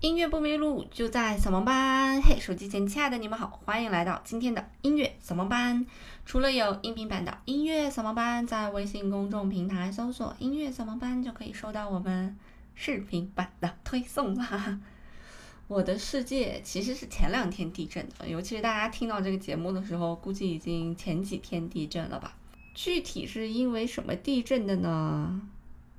[0.00, 2.22] 音乐不迷路，就在扫盲班。
[2.22, 5.84] 嘿，手机前亲爱的你们好，欢迎来到今天的音乐扫盲班。
[6.24, 12.34] 除了有音频版的音乐扫盲班，在微信公众平台搜索“音乐扫盲班”就可以收到我们
[12.74, 14.80] 视频版的推送啦。
[15.68, 22.34] 我的世界其实是前两天地震的，尤其是大家听到这个节目的时候，估计已经前几天地震了吧？
[22.72, 25.42] 具体是因为什么地震的呢？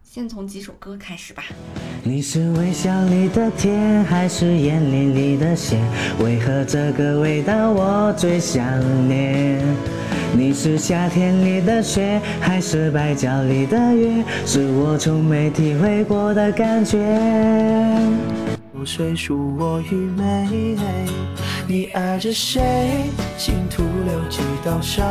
[0.03, 1.43] 先从几首歌开始吧。
[2.03, 5.79] 你是微笑里的甜，还是眼泪里的咸？
[6.19, 8.63] 为何这个味道我最想
[9.07, 9.61] 念？
[10.33, 14.23] 你是夏天里的雪，还是白昼里的月？
[14.45, 16.97] 是我从没体会过的感觉。
[18.83, 20.75] 谁恕我愚昧？
[21.67, 22.61] 你爱着谁？
[23.37, 25.05] 心徒留几道伤。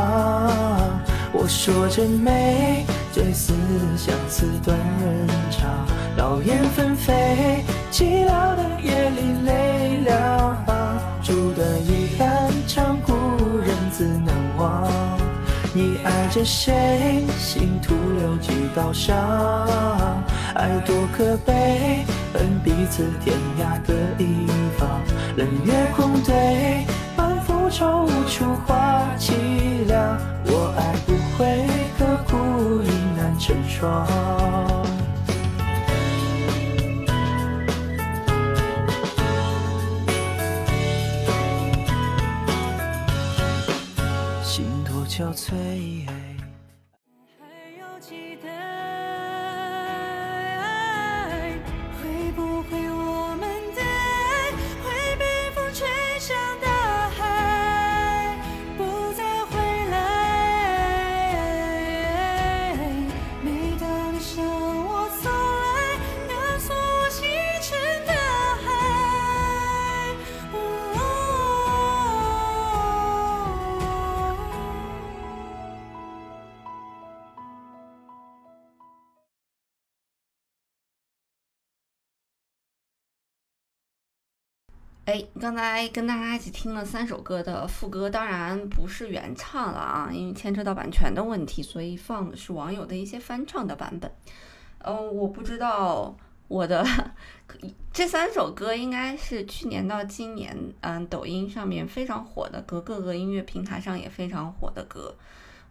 [1.43, 3.51] 我说真美，最似
[3.97, 5.71] 相思断人肠。
[6.15, 11.01] 劳燕分飞，寂寥的夜里泪两行。
[11.23, 13.11] 烛短遗憾，长故
[13.57, 14.87] 人自难忘。
[15.73, 17.25] 你爱着谁？
[17.39, 19.17] 心徒留几道伤。
[20.53, 23.93] 爱多可悲，恨彼此天涯各
[24.23, 24.45] 一
[24.77, 24.87] 方。
[25.37, 26.85] 冷月空对，
[27.17, 29.31] 满腹愁无处话凄
[29.87, 30.19] 凉。
[30.45, 31.65] 我爱不会
[31.97, 34.05] 刻骨，已难成双。
[44.43, 46.10] 心多憔悴。
[85.05, 94.11] 哎，刚才跟大家一起听了三首歌的副歌，当然不是原唱了啊，因为牵扯到版权的问题，所以放的是网友的一些翻唱的版本。
[94.83, 96.15] 嗯，我不知道
[96.47, 96.85] 我的
[97.91, 105.15] 这三首歌应该是去年到今年，嗯，抖音上面非常火的歌，各个音乐平台上也非常火的歌。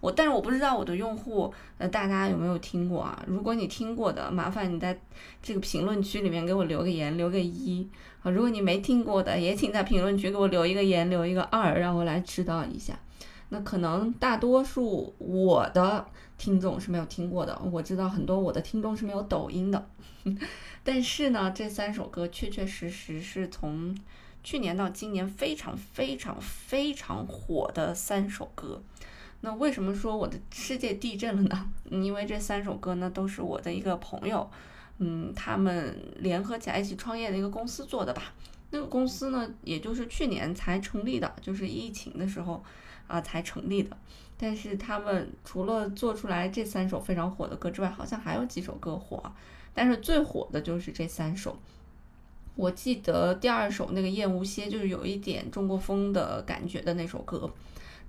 [0.00, 3.22] 我，但是我不知道我的用户，呃，大家有没有听过啊？
[3.26, 4.98] 如果你听过的，麻烦你在
[5.42, 7.86] 这个评论区里面给我留个言，留个一
[8.22, 8.30] 啊。
[8.30, 12.98] 如果你没听过的，也请在评论区给我留一个言，留一个二，让我来知道一下。
[13.50, 16.06] 那可能大多数我的
[16.38, 19.86] 听众是没有听过的，我知道很多我的听众是没有抖音的，
[20.82, 23.94] 但是呢，这三首歌确确实实是从
[24.42, 28.80] 去年到今年非常非常非常火的三首歌。
[29.42, 31.70] 那为什么说我的世界地震了呢？
[31.90, 34.50] 因为这三首歌呢都是我的一个朋友，
[34.98, 38.34] 嗯，他们联合起来一起创业的一个公司做的吧。
[38.70, 42.62] 那个公司呢，也就是去年才成立的，就是疫情的时候
[43.08, 43.96] 啊、才成立的。
[44.36, 49.20] 但是他们除了做出来这三首非常火的歌之外，好像还有几首歌火，
[49.74, 51.58] 但是最火的就是这三首。
[52.56, 57.50] 我记得第二首那个《燕无歇》就是有一点中国风的感觉的那首歌，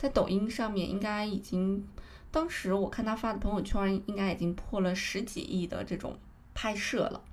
[0.02, 1.88] 在抖音上面应该已经，
[2.32, 6.18] 当时我看他发的朋友圈，应该已经破了十几亿的这种
[6.56, 7.24] 拍摄了、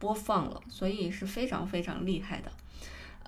[0.00, 2.50] 播放了，所以是非常非常厉害的。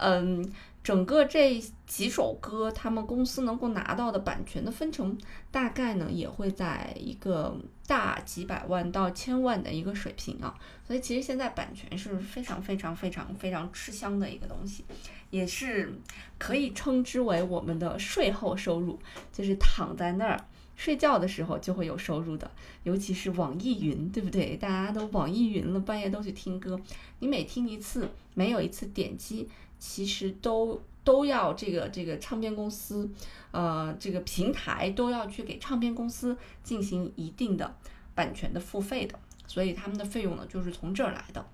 [0.01, 0.51] 嗯，
[0.83, 5.17] 整个这几首歌，他们公司能够拿到的版权的分成，
[5.51, 7.55] 大概呢也会在一个
[7.87, 10.55] 大几百万到千万的一个水平啊。
[10.87, 14.85] 所以其实现在版权是非常非常非常非常吃香的一个东西，
[15.31, 15.93] 也是
[16.39, 18.99] 可以称之为我们的税后收入，
[19.33, 20.45] 就是躺在那儿。
[20.77, 22.51] 睡觉的时候就会有收入的，
[22.85, 24.57] 尤其是网易云，对不对？
[24.57, 26.81] 大家都网易云了，半夜都去听歌，
[27.19, 29.47] 你每听一次，没有一次点击，
[29.81, 33.11] 其实都都要这个这个唱片公司，
[33.51, 37.75] 呃，这个平台都要去给唱片公司进行一定的
[38.15, 39.19] 版权的付费的，
[39.49, 41.45] 所以他们的费用呢就是从这儿来的。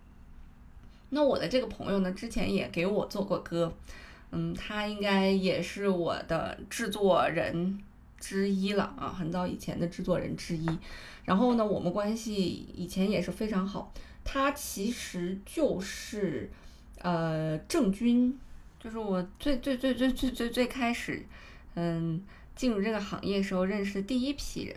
[1.10, 3.72] 那我的这个朋友呢，之前也给我做过歌，
[4.32, 7.78] 嗯，他应该也是我的制作人
[8.18, 10.66] 之一了啊，很早以前的制作人之一。
[11.24, 13.92] 然后呢，我们关系以前也是非常好。
[14.24, 16.50] 他其实就是
[17.06, 18.34] 呃郑钧，
[18.80, 21.24] 就是我最最最最最最最开始
[21.76, 22.20] 嗯
[22.56, 24.76] 进入这个行业时候认识的第一批人。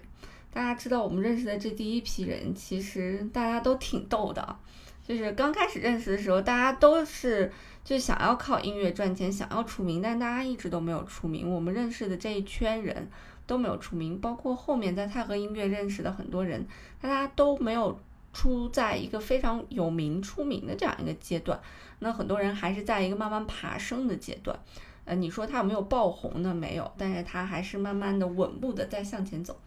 [0.53, 4.55] 大家知道我们认识的这第一批人，其实大家都挺逗的，
[5.03, 7.51] 就是刚开始认识的时候，大家都是
[7.83, 11.51] 就想要靠音乐赚钱，想要出名，但大家一直都没有出名。
[11.51, 13.09] 我们认识的这一圈人
[13.47, 16.67] 都没有出名，包括后面在泰和音乐认识的很多人，
[17.01, 17.99] 大家都没有
[18.33, 21.59] 出在一个非常有名出名的这样一个阶段。
[21.99, 24.57] 那很多人还是在一个慢慢爬升的阶段。
[25.05, 26.53] 呃，你说他有没有爆红呢？
[26.53, 29.59] 没有，但是他还是慢慢的稳步的在向前走。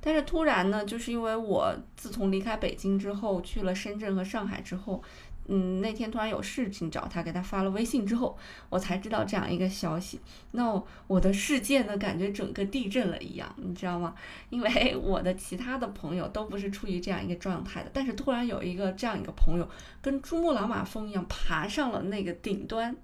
[0.00, 5.02] 但是突然呢，就是因为我自从离开北京之后，去了深圳和上海之后，
[5.48, 8.36] 嗯，那天突然有事情找他，给他发了微信之后，
[8.68, 10.20] 我才知道这样一个消息。
[10.52, 14.14] 那我的世界呢，感觉整个地震了一样，你知道吗？
[14.50, 19.68] 因为我的其他的朋友都不是处于这样一个状态的，但是突然有一个这样一个朋友，
[20.02, 22.94] 跟珠穆朗玛峰一样爬上了那个顶端，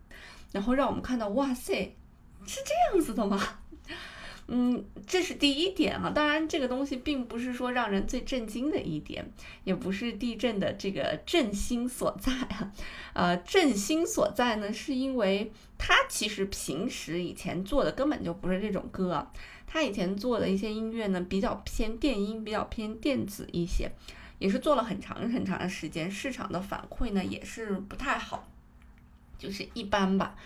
[0.53, 1.97] 然后让我们看到，哇塞，
[2.45, 3.41] 是这样子的吗？
[4.47, 6.11] 嗯，这是第一点哈。
[6.11, 9.25] 当然，这个东西并不是说让人最震惊的一点，
[9.65, 12.73] 也不是地震的这个震心所在啊。
[13.15, 19.27] 呃，震心所在呢，是因为他其实平时以前做的根本就不是这种歌，
[19.67, 23.91] 他以前做的一些音乐呢，比较偏电音，比较偏电子一些，
[24.39, 28.47] 也是做了很长很长的时间，市场的反馈呢也是不太好，
[29.39, 30.37] 就是一般吧。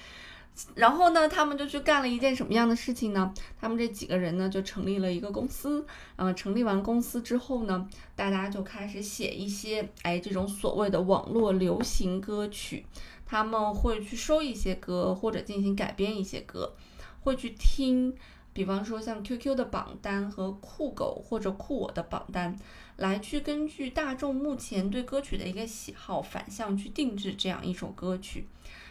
[0.74, 3.32] 然后呢，他们就去干了一件什么样的事情呢？
[3.60, 5.86] 他们这几个人呢，就成立了一个公司。
[6.16, 12.84] 嗯，成立完公司之后呢，大家就开始写一些哎这种所谓的网络流行歌曲。
[13.24, 16.72] 他们会去收一些歌，或者进行改编一些歌，
[17.20, 18.14] 会去听，
[18.54, 22.58] 比方说像 QQ 的榜单和酷狗或者酷我的榜单，
[22.96, 28.48] 来去根据大众目前对歌曲的一个喜好，反向去定制这样一首歌曲。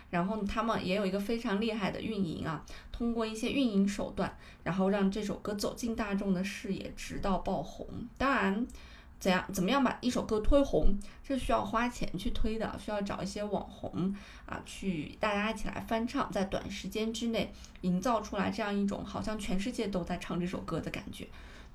[0.09, 7.85] 然后他们也有一个非常厉害的运营啊，通过一些运营手段，然后让这首歌走进大众的视野，直到爆红。
[8.17, 8.65] 当然，
[9.19, 14.15] 怎样怎么样把一首歌推红，这需要花钱去推的，需要找一些网红
[14.45, 17.51] 啊，去大家一起来翻唱，在短时间之内
[17.81, 21.27] 营造出来这样一种好像全世界都在唱这首歌的感觉。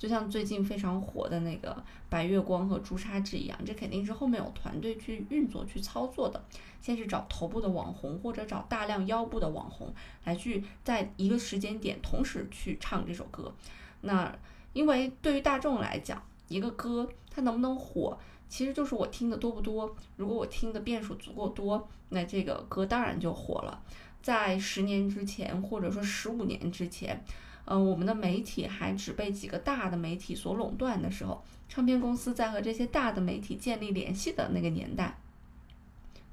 [0.02, 6.42] 就像最近非常火的那个白月光和朱砂痣一样，这肯定是后面有团队去运作、去操作的。
[6.80, 9.94] 先是找头部的网红，或者找大量腰部的网红
[10.24, 13.54] 来去在一个时间点同时去唱这首歌。
[14.00, 14.36] 那
[14.72, 19.94] 因为对于大众来讲，一个歌它能不能火，其实就是我听的多不多。
[20.16, 23.80] 如果我听的遍数足够多，那这个歌当然就火了。
[24.20, 27.22] 在十年之前，或者说十五年之前。
[27.64, 35.16] 嗯，我们的媒体还只被几个大的媒体所垄断的时候，唱片公司在和这些大的媒体建立联系的那个年代，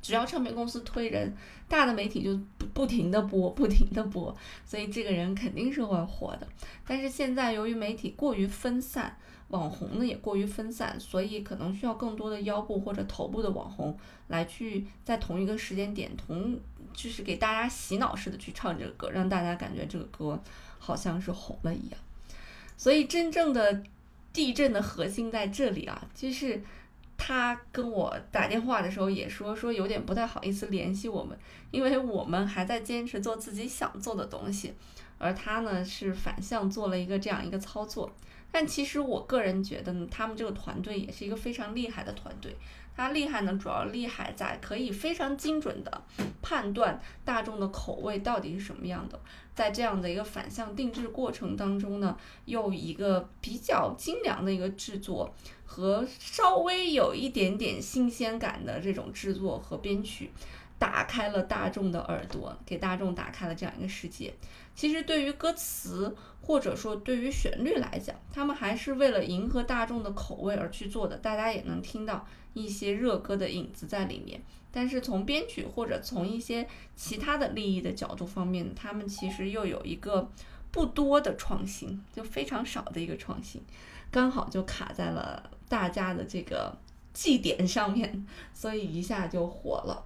[0.01, 1.31] 只要唱片公司推人，
[1.67, 2.39] 大的媒体就
[2.73, 4.35] 不停的播，不停的播，
[4.65, 6.47] 所以这个人肯定是会火的。
[6.85, 9.15] 但是现在由于媒体过于分散，
[9.49, 13.95] 网红呢也过于分散，所以可能需要更多的腰部或者头部的网红
[14.29, 16.59] 来去在同一个时间点，同
[16.91, 20.41] 就是给大家洗脑式的去唱这个歌，让大家感觉这个歌。
[20.79, 21.99] 好像是红了一样，
[22.75, 23.83] 所以真正的
[24.33, 26.59] 地震的核心在这里啊，就是
[27.17, 31.37] 他跟我打电话的时候也说说有点不太好意思联系我们，
[31.69, 34.73] 因为我们还在坚持做自己想做的东西，
[35.17, 38.11] 而他呢是反向做了一个这样一个操作。
[38.51, 42.55] 但其实我个人觉得呢，他们这个团队也是一个非常厉害的团队。
[42.95, 46.03] 它厉害呢，主要厉害在可以非常精准的
[46.41, 49.17] 判断大众的口味到底是什么样的，
[49.55, 60.31] 在这样的一个反向定制过程当中呢，又一个比较精良的一个制作和稍微有一点点新鲜感的这种制作和编曲，
[60.79, 64.33] 打开了大众的耳朵，给大众打开了这样一个世界。
[64.73, 72.25] 其实对于歌词或者说对于旋律来讲，他们还是为了迎合大众的口味而去做的，大家也能听到。
[72.55, 80.27] 一些热歌的影子在里面，但是从编曲或者从一些其他的利益的角度方面，他们其实又有一个
[80.71, 83.61] 不多的创新，就非常少的一个创新，
[84.09, 86.75] 刚好就卡在了大家的这个
[87.13, 90.03] 祭点上面，所以一下就火了。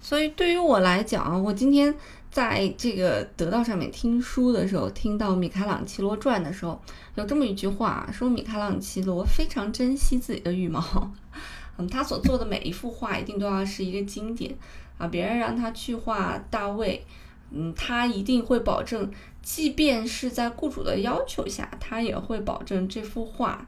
[0.00, 1.94] 所以对于我来讲，我今天
[2.30, 6.80] 在这个得到上面听书的时候，听到米开朗基罗传的时候，
[7.16, 11.12] 有这么一句话，说米开朗基罗非常珍惜自己的羽毛。
[11.78, 14.52] 嗯，他所做的每一幅画一定都要是一个经典
[14.98, 15.06] 啊！
[15.06, 17.04] 别人让他去画大卫，
[17.52, 19.08] 嗯，他一定会保证，
[19.42, 23.64] 即便是在雇主的要求下，他也会保证这幅画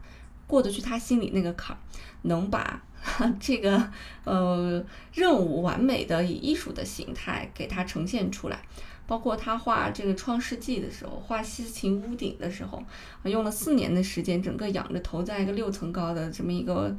[0.51, 1.79] 过得去他心里那个坎儿，
[2.23, 2.83] 能把
[3.39, 3.89] 这个
[4.25, 8.59] 呃任务完美的以艺术的形态给他呈现出来。
[9.07, 12.83] 包括他画这个《创世纪》的时候，画西斯廷屋顶的时候，
[13.23, 16.95] 用了四年的时间，整个仰着头在一个六层高的这么一个。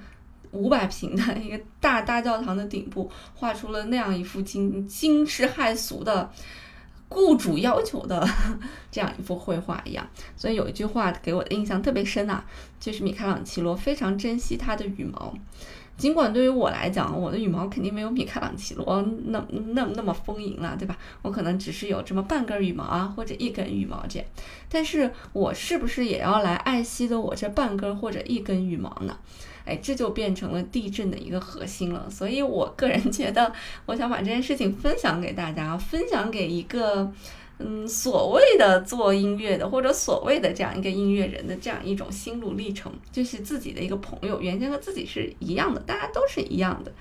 [0.52, 6.30] 五百平的一个大大教堂的顶部画出了那样一幅惊惊世骇俗的
[7.12, 8.26] 雇主要求的
[8.90, 10.06] 这样一幅绘画一样。
[10.36, 12.44] 所以有一句话给我的印象特别深啊，
[12.80, 15.34] 就是米开朗基罗非常珍惜他的羽毛。
[15.96, 19.44] 尽管对于我来讲，我的羽毛肯定没有米开朗基罗那
[19.74, 20.96] 那那么丰盈了，对吧？
[21.22, 24.28] 我可能只是有这么半根羽毛啊，或者一根羽毛这样。
[24.68, 29.16] 但是我是不是也要来爱惜的我这半根或者一根羽毛呢？
[29.64, 32.08] 哎，这就变成了地震的一个核心了。
[32.10, 33.52] 所以我个人觉得，
[33.86, 37.12] 我想把这件事情分享给大家，分享给一个。
[37.58, 46.92] 嗯，所谓的做音乐的，或者所谓的这样一个音乐人的这样一种心路历程，就是自己的一个朋友，原先和自己是一样的，大家都是一样的。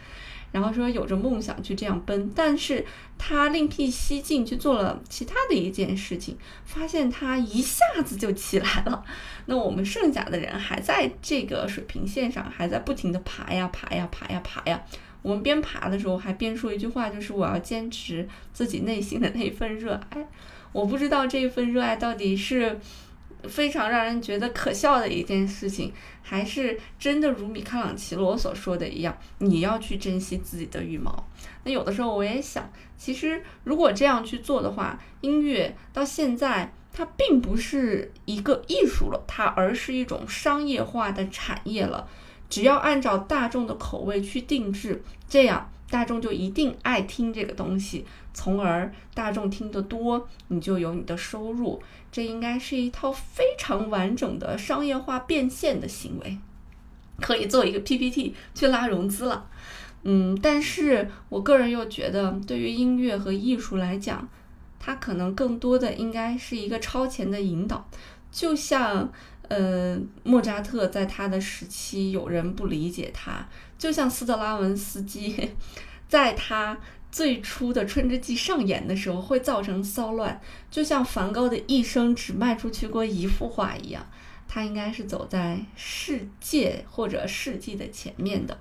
[0.51, 2.85] 然后说有着梦想去这样奔，但是
[3.17, 9.01] 他另辟蹊径去做了其他的一件事情，发现他一下子就起来了。
[9.45, 14.83] 那我们剩下的人还在这个水平线上，还在不停的爬呀爬呀爬呀爬呀。
[15.21, 20.27] 我们边爬的时候还边说一句话，就是我要坚持自己内心的那一份热爱。
[20.73, 22.79] 我不知道这一份热爱到底是
[23.43, 31.27] 非常让人觉得可笑的一件事情，还是真的如米开朗基罗所说的一样，你要去珍惜自己的羽毛。
[31.63, 42.07] 那有的时候我也想，其实如果这样去做的话，音乐到现在它并不是一个艺术了，它而是一种商业化的产业了。
[42.51, 51.81] 只要按照大众的口味去定制，这样大众就一定爱听这个东西，从而大众听得多，你就有你的收入。
[52.11, 56.37] 这应该是一套非常完整的商业化变现的行为，
[57.21, 59.47] 可以做一个 PPT 去拉融资了。
[60.03, 64.27] 嗯，但是我个人又觉得，对于音乐和艺术来讲，
[64.77, 67.87] 它可能更多的应该是一个超前的引导，
[68.29, 69.09] 就像。
[69.51, 73.45] 呃，莫扎特在他的时期，有人不理解他，
[73.77, 75.51] 就像斯特拉文斯基，
[76.07, 76.77] 在他
[77.11, 80.39] 最初的《春之祭》上演的时候，会造成骚乱，
[80.69, 84.09] 就像梵高的一生只卖出去过一幅画一样，
[84.47, 88.57] 他应该是走在世界或者世纪的前面的。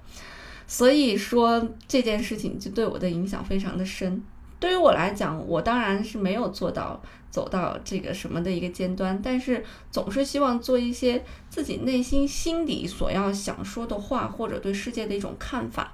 [0.66, 4.20] 所以说这件事情就对我的影响非常的深。
[4.58, 7.00] 对于我来讲，我当然是没有做到。
[7.30, 15.92] 走到这个什么的一个尖端，但是总是希望做一些自己内心心底所要想说的话，或者对世界的一种看法。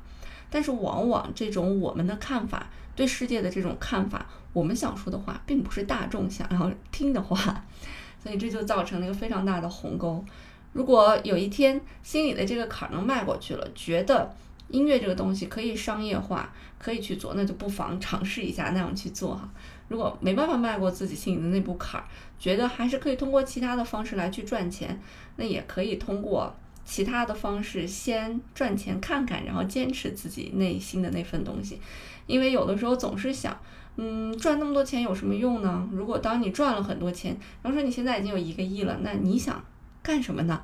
[0.48, 7.64] 但是往往这种我们的看法，对世界的这种看法，我们想说的话，并不是大众想要听的话，
[8.22, 10.24] 所以这就造成了一个非常大的鸿沟。
[10.72, 14.34] 如果有一天心里的这个坎儿能迈过去了，觉得
[14.68, 19.48] 音乐这个东西可以商业化，可以去做，那就不妨尝试一下那样去做哈。
[19.88, 22.04] 如果没办法迈过自己心里的那步坎儿，
[22.38, 25.00] 觉得还是可以通过其他的方式来去赚钱，
[25.36, 26.52] 那也可以通过
[26.84, 31.80] 其他的方式先赚钱看看，然后坚持自己内心的那份东西。
[32.26, 33.56] 因为有的时候总是想，
[33.94, 35.88] 嗯，赚那么多钱有什么用呢？
[35.92, 39.64] 如果当你赚了很多钱，比方说你现在已经有一个亿了，那你想
[40.02, 40.60] 干什么呢？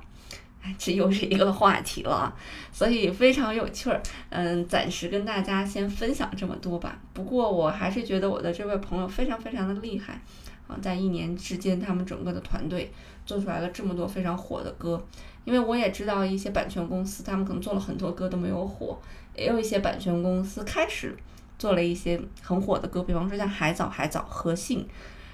[0.79, 2.33] 这又是一个话题了，
[2.71, 4.01] 所以非常有趣儿。
[4.29, 6.97] 嗯，暂时跟大家先分享这么多吧。
[7.13, 10.21] 不过我还是觉得我的这位朋友非常非常的厉害
[10.67, 12.89] 啊，在一年之间，他们整个的团队
[13.25, 15.05] 做出来了这么多非常火的歌。
[15.43, 18.97] 因为我也知道一些版权公司，他们可能做了很多歌都没有火，
[19.35, 21.13] 也有一些版权公司开始
[21.59, 24.87] 做了一些很火的歌，比方说像海藻、海藻、和信，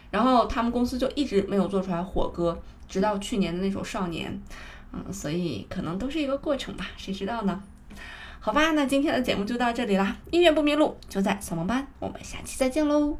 [0.09, 4.31] 然后他们公司就一直没有做出来火歌，直到去年的那首《少年》。
[4.91, 7.61] 嗯，所以可能都是一个过程吧，谁知道呢？
[8.39, 10.15] 好吧，那今天的节目就到这里啦。
[10.31, 13.17] 音乐不迷路，就在扫盲班，我们下期再见喽。